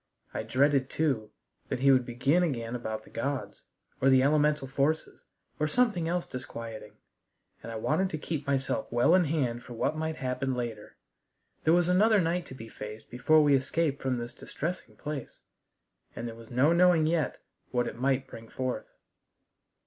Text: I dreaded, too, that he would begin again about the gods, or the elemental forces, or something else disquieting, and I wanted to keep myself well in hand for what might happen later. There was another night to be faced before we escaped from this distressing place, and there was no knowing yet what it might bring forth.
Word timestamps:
I 0.33 0.41
dreaded, 0.41 0.89
too, 0.89 1.29
that 1.69 1.81
he 1.81 1.91
would 1.91 2.07
begin 2.07 2.41
again 2.41 2.75
about 2.75 3.03
the 3.03 3.11
gods, 3.11 3.65
or 4.01 4.09
the 4.09 4.23
elemental 4.23 4.67
forces, 4.67 5.25
or 5.59 5.67
something 5.67 6.07
else 6.07 6.25
disquieting, 6.25 6.93
and 7.61 7.71
I 7.71 7.75
wanted 7.75 8.09
to 8.09 8.17
keep 8.17 8.47
myself 8.47 8.91
well 8.91 9.13
in 9.13 9.25
hand 9.25 9.61
for 9.61 9.73
what 9.73 9.95
might 9.95 10.15
happen 10.15 10.55
later. 10.55 10.97
There 11.65 11.73
was 11.75 11.87
another 11.87 12.19
night 12.19 12.47
to 12.47 12.55
be 12.55 12.67
faced 12.67 13.11
before 13.11 13.43
we 13.43 13.53
escaped 13.53 14.01
from 14.01 14.17
this 14.17 14.33
distressing 14.33 14.97
place, 14.97 15.41
and 16.15 16.27
there 16.27 16.33
was 16.33 16.49
no 16.49 16.73
knowing 16.73 17.05
yet 17.05 17.37
what 17.69 17.85
it 17.85 17.95
might 17.95 18.25
bring 18.25 18.49
forth. 18.49 18.97